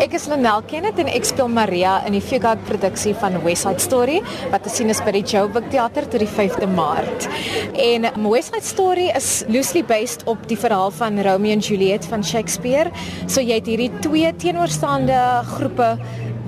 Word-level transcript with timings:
Ek 0.00 0.14
is 0.16 0.26
Lanel 0.30 0.62
Kenneth 0.70 1.00
en 1.02 1.10
ek 1.10 1.26
speel 1.28 1.50
Maria 1.52 1.98
in 2.08 2.14
die 2.16 2.22
Fugard 2.24 2.62
produksie 2.68 3.12
van 3.20 3.34
West 3.44 3.66
Side 3.66 3.82
Story 3.82 4.20
wat 4.52 4.64
te 4.64 4.72
sien 4.72 4.92
is 4.92 5.02
by 5.04 5.12
die 5.16 5.24
Joburg 5.26 5.66
Theater 5.72 6.06
tot 6.08 6.22
die 6.22 6.30
5de 6.30 6.68
Maart. 6.72 7.26
En 7.74 8.08
um, 8.08 8.30
West 8.32 8.54
Side 8.54 8.66
Story 8.68 9.08
is 9.16 9.42
loosely 9.52 9.82
based 9.86 10.24
op 10.30 10.46
die 10.48 10.58
verhaal 10.60 10.94
van 10.94 11.20
Romeo 11.26 11.52
en 11.56 11.64
Juliet 11.64 12.06
van 12.08 12.24
Shakespeare. 12.24 12.92
So 13.26 13.44
jy 13.44 13.60
het 13.60 13.68
hierdie 13.70 13.90
twee 14.00 14.30
teenoorstaande 14.40 15.20
groepe 15.56 15.92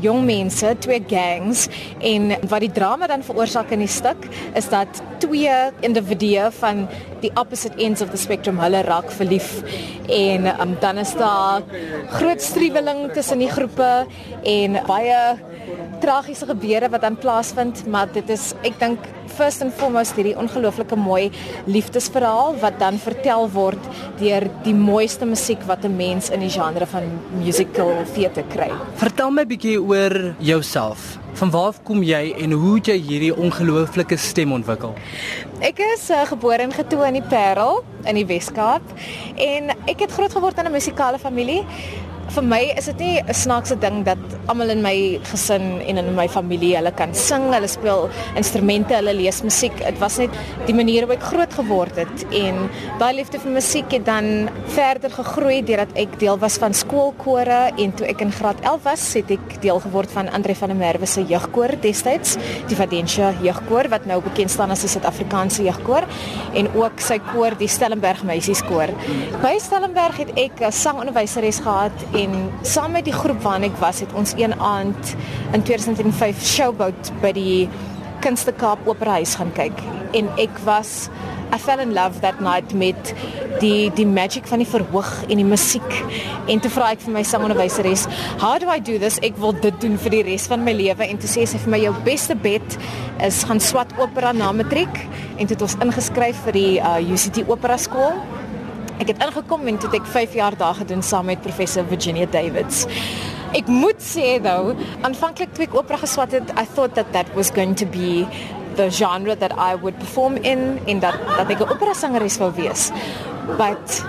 jong 0.03 0.25
mense, 0.27 0.75
twee 0.83 1.01
gangs 1.09 1.69
en 2.03 2.35
wat 2.51 2.65
die 2.65 2.73
drama 2.75 3.09
dan 3.11 3.25
veroorsaak 3.27 3.73
in 3.75 3.85
die 3.85 3.91
stuk 3.91 4.27
is 4.59 4.69
dat 4.73 5.03
twee 5.23 5.55
individue 5.87 6.51
van 6.59 6.87
die 7.23 7.31
opposite 7.39 7.79
ends 7.79 8.03
of 8.03 8.11
the 8.11 8.19
spectrum 8.19 8.59
hulle 8.63 8.83
raak 8.87 9.11
verlief. 9.15 9.63
En 10.11 10.49
um, 10.61 10.77
dan 10.83 10.99
is 10.99 11.15
daar 11.15 11.63
groot 12.19 12.43
striweling 12.43 13.13
tussen 13.15 13.39
die 13.39 13.51
groepe 13.51 14.07
en 14.43 14.81
baie 14.87 15.21
tragiese 16.03 16.47
gebeure 16.49 16.89
wat 16.91 17.05
dan 17.05 17.17
plaasvind, 17.17 17.85
maar 17.87 18.11
dit 18.13 18.31
is 18.35 18.51
ek 18.67 18.79
dink 18.81 19.07
first 19.33 19.63
and 19.65 19.73
foremost 19.79 20.17
hierdie 20.19 20.35
ongelooflike 20.39 20.97
mooi 20.99 21.31
liefdesverhaal 21.71 22.59
wat 22.63 22.79
dan 22.83 22.99
vertel 23.01 23.47
word 23.55 23.91
deur 24.21 24.49
die 24.67 24.75
mooiste 24.77 25.29
musiek 25.29 25.63
wat 25.71 25.85
'n 25.85 25.97
mens 25.97 26.31
in 26.31 26.41
die 26.41 26.51
genre 26.51 26.87
van 26.87 27.05
musical 27.39 28.05
theater 28.15 28.45
kry. 28.55 28.71
Vertel 28.97 29.31
my 29.31 29.45
bietjie 29.47 29.79
oor 29.81 30.35
jouself. 30.39 31.19
Van 31.35 31.51
waar 31.51 31.73
kom 31.85 32.03
jy 32.03 32.35
en 32.39 32.53
hoe 32.53 32.75
het 32.75 32.87
jy 32.87 32.99
hierdie 32.99 33.35
ongelooflike 33.37 34.17
stem 34.17 34.53
ontwikkel? 34.53 34.95
Ek 35.61 35.79
is 35.79 36.11
uh, 36.11 36.27
gebore 36.27 36.63
en 36.63 36.73
getoe 36.73 37.07
in 37.07 37.15
die 37.15 37.29
Parel 37.29 37.85
in 38.05 38.15
die 38.15 38.27
Wes-Kaap 38.27 38.83
en 39.37 39.71
ek 39.87 40.01
het 40.01 40.13
groot 40.13 40.33
geword 40.33 40.59
in 40.59 40.67
'n 40.67 40.73
musikale 40.73 41.19
familie 41.19 41.65
vir 42.33 42.45
my 42.49 42.61
is 42.81 42.87
dit 42.89 43.01
nie 43.05 43.21
'n 43.21 43.35
snaakse 43.35 43.77
ding 43.81 44.05
dat 44.05 44.19
almal 44.49 44.71
in 44.71 44.83
my 44.83 45.21
gesin 45.31 45.83
en 45.89 45.99
in 45.99 46.15
my 46.15 46.27
familie 46.29 46.77
hulle 46.77 46.93
kan 46.93 47.15
sing, 47.15 47.53
hulle 47.53 47.69
speel 47.69 48.09
instrumente, 48.37 48.95
hulle 48.95 49.15
lees 49.15 49.43
musiek. 49.43 49.77
Dit 49.77 49.99
was 49.99 50.19
net 50.19 50.31
die 50.67 50.75
manier 50.75 51.05
hoe 51.05 51.15
ek 51.15 51.23
groot 51.23 51.53
geword 51.53 51.97
het 51.97 52.25
en 52.33 52.71
daai 52.99 53.15
liefde 53.17 53.39
vir 53.39 53.53
musiek 53.53 53.93
het 53.93 54.07
dan 54.07 54.49
verder 54.67 55.11
gegroei 55.11 55.63
deurdat 55.63 55.93
ek 55.95 56.19
deel 56.19 56.39
was 56.39 56.57
van 56.59 56.73
skoolkore 56.73 57.73
en 57.77 57.93
toe 57.93 58.07
ek 58.07 58.21
in 58.21 58.33
graad 58.33 58.61
11 58.65 58.83
was, 58.85 59.15
het 59.15 59.31
ek 59.31 59.61
deel 59.61 59.81
geword 59.81 60.11
van 60.11 60.29
Andre 60.33 60.55
van 60.55 60.69
der 60.69 60.77
Merwe 60.77 61.07
se 61.07 61.23
jeugkoor 61.23 61.77
destyds, 61.81 62.37
die 62.69 62.77
Vadensia 62.77 63.33
jeugkoor 63.43 63.89
wat 63.89 64.07
nou 64.07 64.21
bekend 64.23 64.51
staan 64.51 64.71
as 64.71 64.81
die 64.81 64.89
Suid-Afrikaanse 64.89 65.63
jeugkoor 65.63 66.05
en 66.55 66.69
ook 66.75 67.01
sy 67.01 67.19
koor, 67.33 67.57
die 67.59 67.69
Stellenberg 67.69 68.23
meisieskoor. 68.25 68.89
By 69.43 69.59
Stellenberg 69.59 70.17
het 70.17 70.31
ek 70.37 70.61
'n 70.61 70.73
sangonderwyseres 70.73 71.61
gehad 71.61 71.93
en 72.15 72.22
saam 72.63 72.93
met 72.93 73.07
die 73.09 73.15
groep 73.15 73.41
waarna 73.43 73.69
ek 73.71 73.79
was 73.81 74.01
het 74.05 74.13
ons 74.19 74.35
een 74.37 74.55
aand 74.61 75.15
in 75.57 75.63
2005 75.63 76.43
Showboat 76.47 77.11
by 77.23 77.33
die 77.37 77.69
Kunste 78.23 78.53
Kaap 78.55 78.87
Operahuis 78.87 79.35
gaan 79.41 79.53
kyk. 79.57 79.79
En 80.15 80.29
ek 80.39 80.61
was 80.67 81.09
I 81.53 81.59
fell 81.59 81.81
in 81.81 81.93
love 81.93 82.21
that 82.21 82.41
night 82.41 82.73
met 82.73 83.13
die 83.61 83.91
die 83.97 84.07
magic 84.07 84.47
van 84.49 84.63
die 84.63 84.69
verhoog 84.69 85.11
en 85.29 85.37
die 85.37 85.47
musiek 85.47 85.97
en 86.51 86.63
toe 86.65 86.71
vra 86.73 86.93
ek 86.95 87.03
vir 87.05 87.13
my 87.13 87.23
sangonderwyseres 87.29 88.07
how 88.41 88.55
do 88.63 88.71
I 88.73 88.79
do 88.81 88.97
this? 88.99 89.19
Ek 89.27 89.37
wil 89.43 89.53
dit 89.61 89.77
doen 89.83 89.99
vir 90.01 90.17
die 90.17 90.23
res 90.31 90.47
van 90.51 90.65
my 90.65 90.73
lewe. 90.77 91.05
En 91.05 91.21
toe 91.21 91.31
sê 91.31 91.45
sy 91.49 91.61
vir 91.65 91.75
my 91.75 91.83
jou 91.83 91.93
beste 92.07 92.37
bet 92.47 92.79
is 93.23 93.43
gaan 93.49 93.61
swat 93.61 93.93
opera 94.01 94.33
na 94.37 94.53
matriek. 94.57 95.03
En 95.37 95.45
toe 95.45 95.57
het 95.57 95.67
ons 95.69 95.77
ingeskryf 95.85 96.41
vir 96.47 96.59
die 96.59 96.73
uh, 96.81 96.99
UCT 97.03 97.45
opera 97.49 97.77
skool 97.81 98.17
Ek 99.03 99.09
het 99.11 99.23
ingekom 99.25 99.67
en 99.67 99.79
toe 99.83 99.89
ek 99.99 100.05
5 100.07 100.35
jaar 100.39 100.55
daar 100.55 100.77
gedoen 100.79 101.01
saam 101.03 101.27
met 101.27 101.41
professor 101.43 101.83
Virginia 101.91 102.27
Davids. 102.31 102.85
Ek 103.59 103.67
moet 103.67 103.99
sê 103.99 104.37
though, 104.45 104.77
aanvanklik 105.03 105.51
toe 105.57 105.65
ek 105.67 105.75
opera 105.75 105.99
geswat 105.99 106.37
het, 106.37 106.53
I 106.55 106.63
thought 106.77 106.95
that 106.95 107.11
that 107.17 107.27
was 107.35 107.51
going 107.51 107.75
to 107.83 107.89
be 107.91 108.23
the 108.79 108.87
genre 108.95 109.35
that 109.35 109.57
I 109.59 109.75
would 109.75 109.99
perform 109.99 110.39
in 110.47 110.79
en 110.87 111.03
dat 111.03 111.19
dat 111.35 111.51
ek 111.51 111.67
'n 111.67 111.73
opera 111.75 111.97
sangeres 111.99 112.39
wou 112.39 112.53
wees. 112.55 112.93
But 113.59 114.05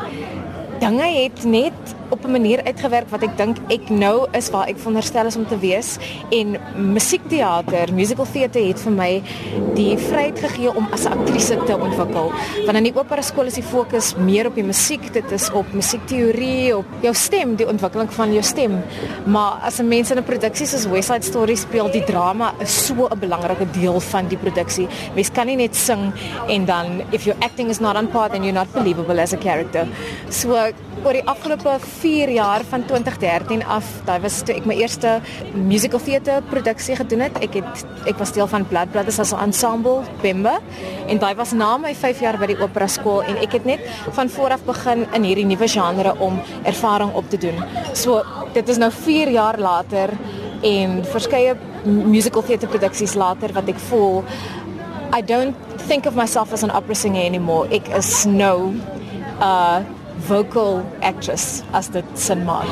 dinge 0.84 1.06
het 1.16 1.44
net 1.48 1.94
op 2.14 2.26
'n 2.26 2.32
manier 2.32 2.64
uitgewerk 2.64 3.10
wat 3.10 3.24
ek 3.24 3.38
dink 3.38 3.58
ek 3.68 3.90
nou 3.90 4.28
is 4.32 4.50
waar 4.50 4.68
ek 4.68 4.78
veronderstel 4.78 5.26
is 5.26 5.36
om 5.36 5.48
te 5.48 5.60
wees 5.60 5.98
en 6.30 6.58
musiekteater, 6.76 7.94
musical 7.94 8.26
theater 8.32 8.68
het 8.68 8.80
vir 8.80 8.92
my 8.92 9.22
die 9.74 9.98
vryheid 9.98 10.40
gegee 10.40 10.76
om 10.76 10.88
as 10.92 11.06
'n 11.06 11.14
aktrise 11.18 11.58
te 11.66 11.78
ontwikkel. 11.78 12.32
Want 12.66 12.78
in 12.78 12.84
die 12.84 12.96
opera 12.96 13.22
skool 13.22 13.46
is 13.46 13.54
die 13.54 13.64
fokus 13.64 14.16
meer 14.16 14.48
op 14.48 14.56
die 14.56 14.64
musiek, 14.64 15.14
dit 15.14 15.32
is 15.32 15.52
op 15.52 15.74
musiekteorie, 15.74 16.78
op 16.78 16.86
jou 17.02 17.14
stem, 17.14 17.56
die 17.56 17.68
ontwikkeling 17.68 18.14
van 18.14 18.32
jou 18.32 18.44
stem. 18.44 18.84
Maar 19.26 19.52
as 19.64 19.80
'n 19.80 19.88
mens 19.88 20.12
in 20.12 20.18
'n 20.18 20.24
produksie 20.24 20.68
soos 20.68 20.86
West 20.86 21.08
Side 21.08 21.24
Story 21.24 21.56
speel, 21.56 21.92
die 21.92 22.04
drama 22.04 22.54
is 22.60 22.86
so 22.86 23.08
'n 23.08 23.20
belangrike 23.20 23.66
deel 23.72 24.00
van 24.00 24.28
die 24.28 24.38
produksie. 24.38 24.88
Mens 25.16 25.32
kan 25.32 25.46
nie 25.46 25.56
net 25.56 25.76
sing 25.76 26.12
en 26.48 26.66
dan 26.66 26.86
if 27.12 27.24
your 27.24 27.40
acting 27.40 27.70
is 27.70 27.80
not 27.80 27.96
on 27.96 28.08
par 28.08 28.30
then 28.30 28.44
you're 28.44 28.60
not 28.60 28.72
believable 28.74 29.22
as 29.22 29.34
a 29.34 29.38
character. 29.38 29.88
So 30.30 30.73
oor 31.04 31.18
die 31.18 31.24
afgelope 31.28 31.74
4 31.82 32.30
jaar 32.32 32.64
van 32.70 32.86
2013 32.86 33.64
af, 33.66 33.88
daai 34.08 34.20
was 34.24 34.40
toe 34.46 34.56
ek 34.56 34.68
my 34.70 34.76
eerste 34.78 35.18
musical 35.56 36.00
theater 36.00 36.44
produksie 36.52 36.96
gedoen 36.96 37.26
het. 37.26 37.40
Ek 37.44 37.58
het 37.60 37.84
ek 38.10 38.20
was 38.22 38.34
deel 38.36 38.48
van 38.52 38.66
Blood 38.70 38.94
Brothers 38.94 39.20
as 39.20 39.34
'n 39.34 39.42
ensemble 39.50 40.04
Bembe 40.22 40.60
en 41.08 41.20
daai 41.20 41.36
was 41.36 41.52
na 41.52 41.78
my 41.78 41.94
5 41.96 42.22
jaar 42.22 42.38
by 42.38 42.48
die 42.48 42.62
opera 42.62 42.88
skool 42.88 43.22
en 43.24 43.38
ek 43.38 43.52
het 43.52 43.66
net 43.66 43.80
van 44.12 44.30
voor 44.30 44.52
af 44.52 44.64
begin 44.64 45.08
in 45.14 45.24
hierdie 45.24 45.46
nuwe 45.46 45.68
genre 45.68 46.16
om 46.20 46.40
ervaring 46.64 47.14
op 47.14 47.30
te 47.30 47.38
doen. 47.38 47.64
So 47.94 48.24
dit 48.54 48.70
is 48.70 48.78
nou 48.78 48.92
4 48.92 49.30
jaar 49.30 49.60
later 49.60 50.10
en 50.62 51.06
verskeie 51.06 51.56
musical 51.86 52.44
theater 52.44 52.68
produksies 52.68 53.16
later 53.16 53.54
wat 53.54 53.68
ek 53.68 53.80
voel 53.80 54.24
I 55.14 55.22
don't 55.22 55.56
think 55.88 56.06
of 56.06 56.16
myself 56.16 56.54
as 56.54 56.64
an 56.64 56.72
opera 56.72 56.94
singer 56.94 57.26
anymore. 57.26 57.68
Ek 57.70 57.88
is 57.98 58.26
nou 58.26 58.74
uh 59.42 59.80
vocal 60.18 60.84
actress 61.02 61.64
as 61.74 61.90
dit 61.90 62.06
sin 62.16 62.46
maak. 62.46 62.68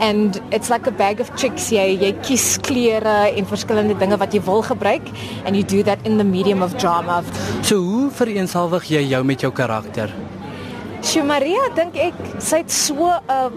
And 0.00 0.40
it's 0.52 0.70
like 0.70 0.86
a 0.86 0.90
bag 0.90 1.20
of 1.20 1.30
tricks. 1.36 1.70
Jy 1.72 1.96
jy 2.00 2.12
kies 2.22 2.58
kleure 2.58 3.16
en 3.30 3.48
verskillende 3.48 3.96
dinge 3.98 4.18
wat 4.18 4.34
jy 4.34 4.40
wil 4.46 4.62
gebruik 4.62 5.06
and 5.44 5.56
you 5.56 5.62
do 5.62 5.82
that 5.82 5.98
in 6.06 6.18
the 6.18 6.24
medium 6.24 6.62
of 6.62 6.76
drama. 6.78 7.22
So 7.62 7.80
hoe 7.80 8.10
vereensalwig 8.10 8.90
jy 8.90 9.04
jou 9.10 9.22
met 9.24 9.42
jou 9.42 9.52
karakter? 9.52 10.12
Sjoe 11.06 11.22
Maria, 11.26 11.68
dink 11.76 11.96
ek 12.00 12.16
sy 12.42 12.64
het 12.64 12.72
so 12.72 13.12
'n 13.28 13.52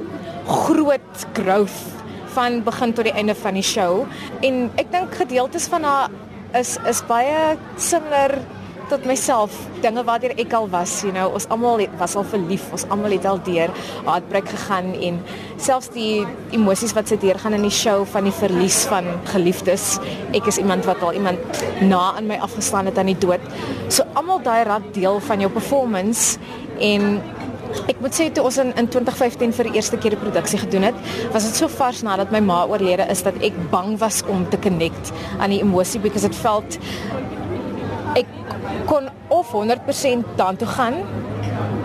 groot 0.46 1.26
growth 1.34 2.00
van 2.36 2.64
begin 2.64 2.94
tot 2.94 3.06
die 3.06 3.14
einde 3.14 3.36
van 3.36 3.54
die 3.54 3.66
show 3.66 4.06
en 4.42 4.70
ek 4.78 4.92
dink 4.92 5.16
gedeeltes 5.16 5.68
van 5.68 5.84
haar 5.84 6.10
is 6.54 6.78
is 6.90 7.02
baie 7.10 7.58
similar 7.78 8.40
tot 8.90 9.06
myself, 9.06 9.54
dinge 9.84 10.02
waartoe 10.08 10.32
ek 10.42 10.54
al 10.58 10.68
was, 10.72 11.00
you 11.06 11.14
know, 11.14 11.30
ons 11.38 11.46
almal 11.54 11.82
was 12.00 12.16
al 12.18 12.26
verlief, 12.28 12.66
ons 12.74 12.86
almal 12.90 13.14
het 13.14 13.26
al 13.30 13.42
deur 13.46 13.74
hartbreuk 14.08 14.50
gegaan 14.50 14.92
en 14.98 15.20
selfs 15.62 15.92
die 15.94 16.26
emosies 16.56 16.96
wat 16.98 17.12
sy 17.12 17.20
deurgaan 17.22 17.58
in 17.58 17.68
die 17.68 17.74
show 17.74 18.02
van 18.14 18.26
die 18.28 18.36
verlies 18.36 18.82
van 18.90 19.08
geliefdes. 19.30 19.98
Ek 20.38 20.50
is 20.50 20.62
iemand 20.62 20.88
wat 20.90 21.04
al 21.06 21.18
iemand 21.20 21.64
na 21.86 22.16
aan 22.18 22.30
my 22.30 22.40
afgestaan 22.42 22.90
het 22.90 22.98
aan 22.98 23.12
die 23.14 23.20
dood. 23.20 23.44
So 23.94 24.08
almal 24.20 24.42
daai 24.46 24.64
raak 24.70 24.90
deel 24.98 25.22
van 25.30 25.46
jou 25.46 25.52
performance 25.54 26.40
en 26.80 27.20
Ek 27.86 28.00
moet 28.02 28.16
sê 28.18 28.26
toe 28.34 28.42
ons 28.48 28.56
in, 28.58 28.72
in 28.82 28.88
2015 28.90 29.52
vir 29.54 29.68
die 29.70 29.78
eerste 29.78 29.98
keer 30.02 30.16
die 30.16 30.22
produksie 30.22 30.58
gedoen 30.58 30.88
het, 30.88 30.98
was 31.36 31.46
dit 31.46 31.60
so 31.60 31.70
vars 31.70 32.02
nadat 32.06 32.32
my 32.34 32.42
ma 32.42 32.64
oorlede 32.66 33.06
is 33.14 33.22
dat 33.26 33.38
ek 33.46 33.54
bang 33.70 33.94
was 34.02 34.24
om 34.26 34.48
te 34.50 34.58
connect 34.64 35.12
aan 35.38 35.54
die 35.54 35.62
emosie 35.62 36.02
because 36.02 36.26
it 36.26 36.34
felt 36.34 36.80
ek 38.16 38.28
kon 38.90 39.10
of 39.28 39.52
100% 39.54 40.36
daartoe 40.40 40.68
gaan 40.68 40.96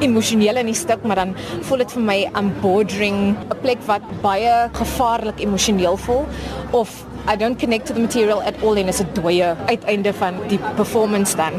emosioneel 0.05 0.57
in 0.57 0.67
die 0.67 0.77
stuk 0.77 1.03
maar 1.03 1.17
dan 1.23 1.35
voel 1.69 1.85
dit 1.85 1.97
vir 1.97 2.05
my 2.11 2.19
am 2.35 2.53
bordering 2.61 3.37
'n 3.37 3.59
plek 3.63 3.81
wat 3.87 4.05
baie 4.23 4.69
gevaarlik 4.73 5.41
emosioneel 5.41 5.97
voel 5.97 6.25
of 6.71 7.05
I 7.27 7.37
don't 7.37 7.59
connect 7.59 7.87
to 7.87 7.95
the 7.95 8.01
material 8.01 8.43
at 8.43 8.55
all 8.63 8.77
en 8.77 8.89
is 8.89 9.01
'n 9.01 9.09
dooie 9.13 9.57
uiteinde 9.67 10.13
van 10.13 10.35
die 10.49 10.61
performance 10.77 11.37
dan. 11.37 11.53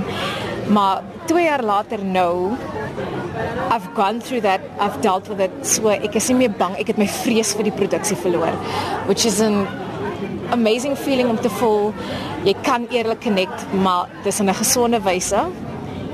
Maar 0.68 1.02
2 1.26 1.44
jaar 1.44 1.64
later 1.64 2.06
nou 2.06 2.54
I've 3.72 3.90
gone 3.94 4.20
through 4.20 4.44
that 4.44 4.62
I've 4.80 5.02
dealt 5.02 5.28
with 5.28 5.40
it 5.40 5.52
so 5.62 5.90
ek 5.90 6.16
is 6.16 6.28
nie 6.30 6.38
meer 6.38 6.52
bang 6.52 6.78
ek 6.78 6.88
het 6.94 6.98
my 7.02 7.08
vrees 7.08 7.54
vir 7.58 7.64
die 7.64 7.76
produksie 7.76 8.18
verloor 8.18 8.54
which 9.10 9.26
is 9.26 9.42
an 9.42 9.68
amazing 10.52 10.98
feeling 10.98 11.30
om 11.30 11.40
te 11.40 11.50
voel 11.50 11.94
jy 12.46 12.54
kan 12.62 12.86
eerlik 12.94 13.22
connect, 13.26 13.66
maar 13.74 14.10
dis 14.24 14.40
in 14.40 14.50
'n 14.50 14.54
gesonde 14.54 15.02
wyse 15.02 15.42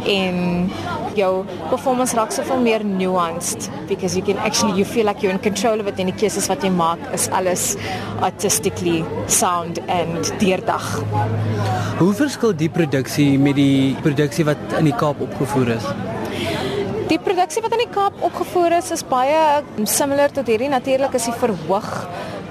en 0.06 0.70
jou 1.16 1.46
performance 1.70 2.16
raak 2.16 2.32
soveel 2.32 2.62
meer 2.64 2.86
nuanced 2.86 3.70
because 3.88 4.16
you 4.16 4.26
can 4.26 4.38
actually 4.38 4.78
you 4.78 4.86
feel 4.86 5.06
like 5.06 5.22
you're 5.22 5.34
in 5.34 5.40
control 5.40 5.80
of 5.80 5.88
it 5.88 6.00
en 6.00 6.10
die 6.12 6.16
keuses 6.16 6.48
wat 6.48 6.64
jy 6.64 6.72
maak 6.74 7.00
is 7.14 7.28
alles 7.30 7.76
artistically 8.22 9.04
sound 9.28 9.82
and 9.88 10.32
deurdag. 10.40 11.04
Hoe 12.00 12.14
verskil 12.14 12.56
die 12.56 12.70
produksie 12.70 13.38
met 13.40 13.56
die 13.56 13.96
produksie 14.02 14.46
wat 14.48 14.58
in 14.80 14.90
die 14.90 14.96
Kaap 14.96 15.22
opgevoer 15.22 15.76
is? 15.78 15.86
Die 17.12 17.20
produksie 17.20 17.62
wat 17.62 17.74
in 17.76 17.84
die 17.84 17.92
Kaap 17.92 18.22
opgevoer 18.24 18.78
is 18.80 18.92
is 18.96 19.04
baie 19.04 19.62
similar 19.84 20.32
tot 20.32 20.48
hierdie 20.48 20.72
natuurlik 20.72 21.14
is 21.20 21.28
die 21.28 21.36
verhoog 21.36 21.90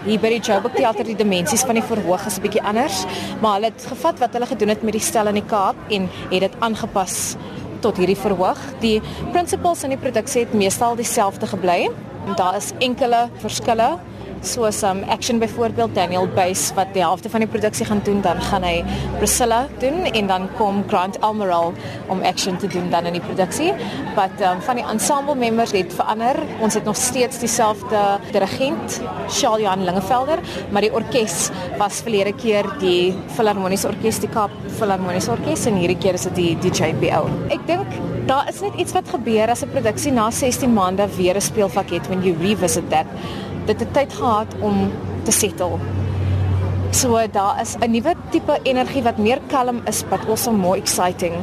hier 0.04 0.20
by 0.20 0.30
die 0.32 0.40
Joburg 0.40 0.76
Theater 0.76 1.04
die 1.04 1.16
dimensies 1.16 1.64
van 1.68 1.76
die 1.76 1.84
verhoog 1.84 2.26
is 2.26 2.38
'n 2.38 2.42
bietjie 2.42 2.62
anders, 2.62 3.04
maar 3.40 3.54
hulle 3.54 3.70
het 3.72 3.86
gevat 3.86 4.18
wat 4.18 4.32
hulle 4.32 4.46
gedoen 4.46 4.68
het 4.68 4.82
met 4.82 4.92
die 4.92 5.02
stel 5.02 5.26
in 5.26 5.34
die 5.34 5.46
Kaap 5.46 5.76
en 5.90 6.08
het 6.30 6.40
dit 6.40 6.54
aangepas 6.60 7.36
tot 7.80 7.96
hierdie 7.96 8.16
verhoog. 8.16 8.58
Die 8.80 9.00
principles 9.32 9.84
in 9.84 9.90
die 9.90 9.98
produksie 9.98 10.44
het 10.44 10.54
meestal 10.54 10.96
dieselfde 10.96 11.46
gebly. 11.46 11.90
Daar 12.36 12.56
is 12.56 12.72
enkele 12.78 13.28
verskille 13.40 13.98
soos 14.42 14.82
um 14.82 15.02
action 15.08 15.38
byvoorbeeld 15.38 15.94
Daniel 15.94 16.28
Base 16.34 16.74
wat 16.74 16.92
die 16.94 17.02
helfte 17.02 17.30
van 17.30 17.40
die 17.40 17.48
produksie 17.48 17.86
gaan 17.86 18.00
doen 18.04 18.20
dan 18.20 18.40
gaan 18.40 18.62
hy 18.62 18.84
Priscilla 19.18 19.66
doen 19.78 20.04
en 20.04 20.26
dan 20.26 20.48
kom 20.56 20.84
Grant 20.88 21.20
Almeral 21.20 21.72
om 22.08 22.22
action 22.22 22.56
te 22.56 22.66
doen 22.66 22.90
dan 22.90 23.06
in 23.06 23.12
die 23.12 23.22
produksie. 23.22 23.72
But 24.14 24.40
um 24.40 24.60
van 24.60 24.76
die 24.76 24.84
ensemble 24.84 25.34
members 25.34 25.72
het 25.72 25.92
verander. 25.94 26.36
Ons 26.60 26.74
het 26.74 26.84
nog 26.84 26.96
steeds 26.96 27.38
dieselfde 27.38 28.18
dirigent 28.32 29.00
Charles 29.28 29.62
Jan 29.62 29.84
Lingevelder 29.84 30.38
maar 30.70 30.84
die 30.84 30.92
orkes 30.92 31.50
was 31.78 32.00
verlede 32.04 32.32
keer 32.36 32.66
die 32.80 33.14
Philharmoniese 33.36 33.88
Orkees 33.90 34.20
die 34.22 34.30
Kaap 34.32 34.54
Philharmoniese 34.78 35.32
Orkees 35.34 35.66
en 35.70 35.78
hierdie 35.80 35.98
keer 36.00 36.18
is 36.18 36.26
dit 36.28 36.38
die 36.38 36.54
die 36.64 36.72
JPO 36.74 37.26
ek 37.54 37.66
dink 37.68 37.98
daar 38.30 38.48
is 38.50 38.60
net 38.64 38.76
iets 38.78 38.94
wat 38.96 39.08
gebeur 39.10 39.50
as 39.50 39.64
'n 39.64 39.72
produksie 39.74 40.12
na 40.12 40.30
16 40.30 40.72
maande 40.72 41.08
weer 41.16 41.36
'n 41.36 41.40
speelvak 41.40 41.90
het 41.90 42.08
when 42.08 42.22
you 42.22 42.34
revisit 42.40 42.90
that 42.90 43.06
dit 43.66 43.80
het 43.80 43.92
tyd 43.92 44.12
gehad 44.12 44.54
om 44.60 44.90
te 45.24 45.32
settle. 45.32 45.78
So 46.90 47.26
daar 47.32 47.60
is 47.60 47.76
'n 47.78 47.90
nuwe 47.90 48.14
tipe 48.30 48.58
energie 48.62 49.02
wat 49.02 49.16
meer 49.16 49.38
kalm 49.46 49.80
is 49.86 50.02
but 50.08 50.28
also 50.28 50.52
more 50.52 50.76
exciting. 50.76 51.34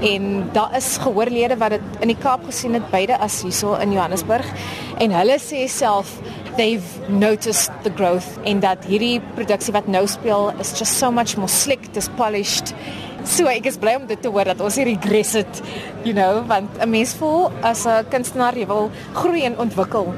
En 0.00 0.48
daar 0.52 0.76
is 0.76 0.96
gehoorlede 0.96 1.56
wat 1.56 1.70
dit 1.70 1.80
in 2.00 2.08
die 2.08 2.16
Kaap 2.16 2.44
gesien 2.44 2.72
het 2.72 2.90
beide 2.90 3.18
as 3.18 3.42
hierso 3.42 3.74
in 3.74 3.92
Johannesburg 3.92 4.46
en 4.98 5.10
hulle 5.10 5.38
sê 5.38 5.68
self 5.68 6.20
they've 6.56 7.08
noticed 7.08 7.70
the 7.82 7.92
growth 7.94 8.38
en 8.44 8.60
dat 8.60 8.84
hierdie 8.84 9.20
produksie 9.34 9.72
wat 9.72 9.86
nou 9.86 10.06
speel 10.06 10.52
is 10.60 10.78
just 10.78 10.98
so 10.98 11.10
much 11.10 11.36
more 11.36 11.48
slick, 11.48 11.92
dis 11.92 12.08
polished. 12.16 12.74
So 13.24 13.46
ek 13.46 13.66
is 13.66 13.76
bly 13.76 13.94
om 13.94 14.06
dit 14.06 14.22
te 14.22 14.28
hoor 14.28 14.44
dat 14.44 14.60
ons 14.60 14.76
hier 14.76 14.86
regress 14.86 15.32
het, 15.32 15.62
you 16.02 16.14
know, 16.14 16.46
want 16.46 16.70
'n 16.80 16.90
mens 16.90 17.14
voel 17.14 17.50
as 17.62 17.86
'n 17.86 18.06
kunstenaar 18.08 18.54
jy 18.56 18.66
wil 18.66 18.90
groei 19.12 19.44
en 19.44 19.58
ontwikkel 19.58 20.14